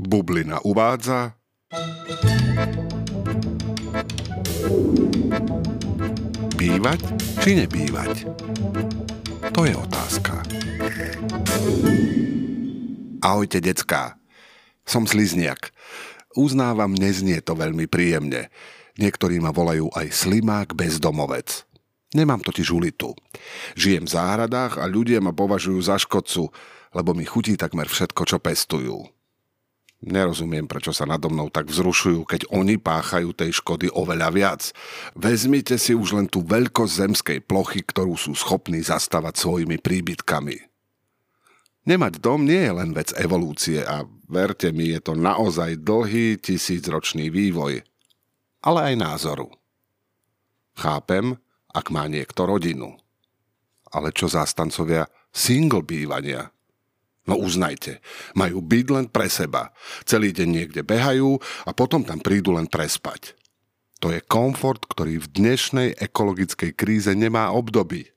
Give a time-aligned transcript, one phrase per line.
[0.00, 1.36] Bublina uvádza
[6.56, 7.00] Bývať
[7.40, 8.28] či nebývať?
[9.52, 10.44] To je otázka.
[13.20, 14.16] Ahojte, decká.
[14.88, 15.72] Som slizniak.
[16.32, 18.48] Uznávam, neznie to veľmi príjemne.
[18.96, 21.68] Niektorí ma volajú aj slimák bezdomovec.
[22.16, 23.12] Nemám totiž ulitu.
[23.78, 26.50] Žijem v záhradách a ľudia ma považujú za škodcu,
[26.96, 29.19] lebo mi chutí takmer všetko, čo pestujú.
[30.00, 34.62] Nerozumiem, prečo sa nado mnou tak vzrušujú, keď oni páchajú tej škody oveľa viac.
[35.12, 40.56] Vezmite si už len tú veľkosť zemskej plochy, ktorú sú schopní zastavať svojimi príbytkami.
[41.84, 47.28] Nemať dom nie je len vec evolúcie a verte mi, je to naozaj dlhý tisícročný
[47.28, 47.84] vývoj,
[48.64, 49.52] ale aj názoru.
[50.80, 51.36] Chápem,
[51.76, 52.96] ak má niekto rodinu.
[53.92, 56.48] Ale čo zástancovia single bývania–
[57.28, 58.00] No uznajte,
[58.32, 59.76] majú byť len pre seba.
[60.08, 61.36] Celý deň niekde behajú
[61.68, 63.36] a potom tam prídu len prespať.
[64.00, 68.08] To je komfort, ktorý v dnešnej ekologickej kríze nemá obdoby.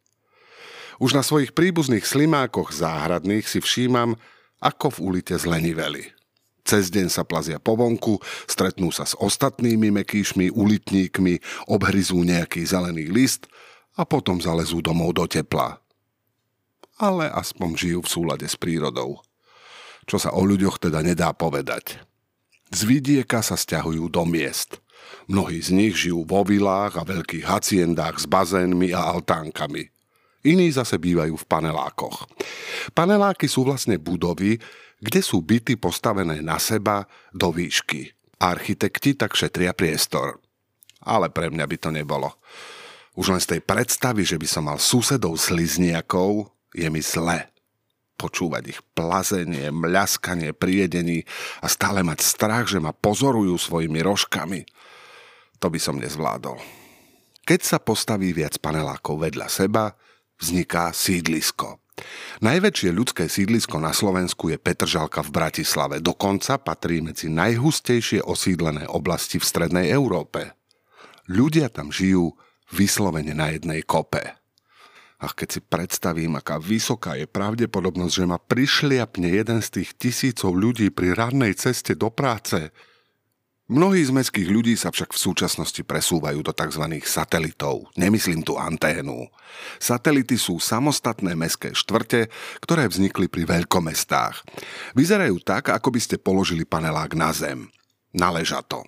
[1.04, 4.16] Už na svojich príbuzných slimákoch záhradných si všímam,
[4.64, 6.16] ako v ulite zleniveli.
[6.64, 13.12] Cez deň sa plazia po vonku, stretnú sa s ostatnými mekýšmi, ulitníkmi, obhryzú nejaký zelený
[13.12, 13.52] list
[14.00, 15.83] a potom zalezú domov do tepla
[16.98, 19.22] ale aspoň žijú v súlade s prírodou.
[20.04, 22.02] Čo sa o ľuďoch teda nedá povedať.
[22.74, 24.82] Z vidieka sa stiahujú do miest.
[25.30, 29.94] Mnohí z nich žijú vo vilách a veľkých haciendách s bazénmi a altánkami.
[30.44, 32.28] Iní zase bývajú v panelákoch.
[32.92, 34.60] Paneláky sú vlastne budovy,
[35.00, 38.12] kde sú byty postavené na seba do výšky.
[38.44, 40.44] Architekti tak šetria priestor.
[41.04, 42.36] Ale pre mňa by to nebolo.
[43.16, 47.50] Už len z tej predstavy, že by som mal susedov slizniakov, je mi zle.
[48.14, 50.86] Počúvať ich plazenie, mľaskanie pri
[51.62, 54.66] a stále mať strach, že ma pozorujú svojimi rožkami.
[55.58, 56.60] To by som nezvládol.
[57.44, 59.98] Keď sa postaví viac panelákov vedľa seba,
[60.40, 61.84] vzniká sídlisko.
[62.42, 66.02] Najväčšie ľudské sídlisko na Slovensku je Petržalka v Bratislave.
[66.02, 70.58] Dokonca patrí medzi najhustejšie osídlené oblasti v strednej Európe.
[71.30, 72.34] Ľudia tam žijú
[72.74, 74.43] vyslovene na jednej kope.
[75.24, 80.52] A keď si predstavím, aká vysoká je pravdepodobnosť, že ma prišliapne jeden z tých tisícov
[80.52, 82.76] ľudí pri rannej ceste do práce.
[83.72, 87.00] Mnohí z mestských ľudí sa však v súčasnosti presúvajú do tzv.
[87.08, 87.88] satelitov.
[87.96, 89.32] Nemyslím tu anténu.
[89.80, 92.28] Satelity sú samostatné mestské štvrte,
[92.60, 94.44] ktoré vznikli pri veľkomestách.
[95.00, 97.72] Vyzerajú tak, ako by ste položili panelák na zem.
[98.12, 98.84] Naležato.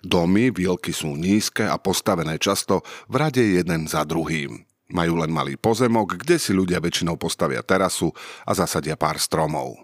[0.00, 2.80] Domy, vielky sú nízke a postavené často
[3.12, 4.64] v rade jeden za druhým.
[4.86, 8.14] Majú len malý pozemok, kde si ľudia väčšinou postavia terasu
[8.46, 9.74] a zasadia pár stromov.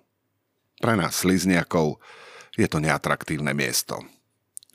[0.78, 1.98] Pre nás slizniakov
[2.54, 3.98] je to neatraktívne miesto.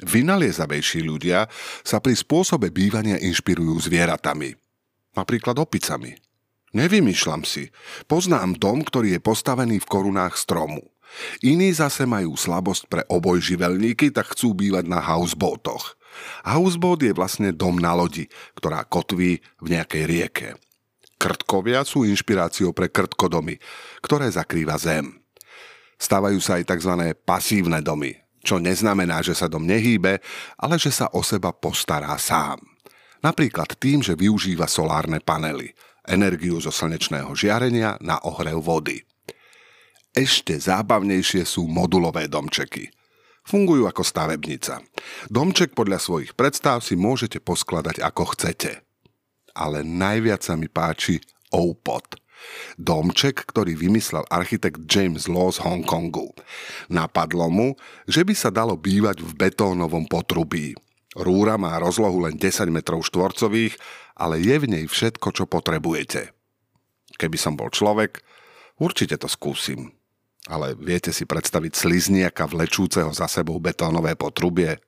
[0.04, 1.50] Vynaliezavejší ľudia
[1.82, 4.54] sa pri spôsobe bývania inšpirujú zvieratami.
[5.18, 6.14] Napríklad opicami.
[6.78, 7.74] Nevymýšľam si.
[8.06, 10.86] Poznám dom, ktorý je postavený v korunách stromu.
[11.42, 15.98] Iní zase majú slabosť pre obojživelníky, tak chcú bývať na houseboatoch.
[16.46, 20.50] Houseboat je vlastne dom na lodi, ktorá kotví v nejakej rieke.
[21.18, 23.58] Krtkovia sú inšpiráciou pre krtkodomy,
[24.06, 25.18] ktoré zakrýva zem.
[25.98, 26.94] Stávajú sa aj tzv.
[27.26, 28.14] pasívne domy,
[28.46, 30.22] čo neznamená, že sa dom nehýbe,
[30.62, 32.62] ale že sa o seba postará sám.
[33.26, 35.74] Napríklad tým, že využíva solárne panely,
[36.06, 39.02] energiu zo slnečného žiarenia na ohrev vody.
[40.14, 42.94] Ešte zábavnejšie sú modulové domčeky–
[43.48, 44.84] Fungujú ako stavebnica.
[45.32, 48.84] Domček podľa svojich predstav si môžete poskladať ako chcete.
[49.56, 51.24] Ale najviac sa mi páči
[51.56, 52.20] OPOT.
[52.76, 56.36] Domček, ktorý vymyslel architekt James Law z Hongkongu.
[56.92, 60.76] Napadlo mu, že by sa dalo bývať v betónovom potrubí.
[61.16, 63.80] Rúra má rozlohu len 10 metrov štvorcových,
[64.20, 66.36] ale je v nej všetko, čo potrebujete.
[67.16, 68.22] Keby som bol človek,
[68.78, 69.97] určite to skúsim
[70.48, 74.80] ale viete si predstaviť slizniaka vlečúceho za sebou betónové potrubie?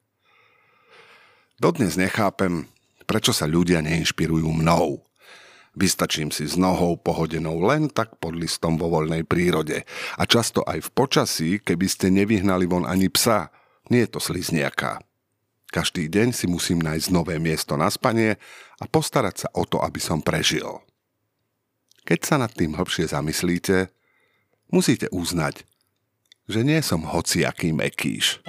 [1.60, 2.66] Dodnes nechápem,
[3.04, 5.04] prečo sa ľudia neinšpirujú mnou.
[5.76, 9.84] Vystačím si s nohou pohodenou len tak pod listom vo voľnej prírode
[10.16, 13.52] a často aj v počasí, keby ste nevyhnali von ani psa,
[13.92, 15.04] nie je to slizniaka.
[15.70, 18.42] Každý deň si musím nájsť nové miesto na spanie
[18.82, 20.82] a postarať sa o to, aby som prežil.
[22.10, 23.94] Keď sa nad tým hlbšie zamyslíte,
[24.70, 25.66] musíte uznať,
[26.50, 28.42] že nie som hociaký mekýš.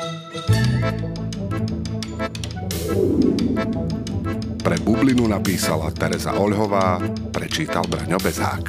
[4.61, 7.01] Pre bublinu napísala Teresa Oľhová,
[7.33, 8.65] prečítal Braňo Bezák.